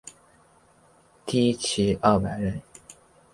[1.27, 2.59] 缇骑二百人。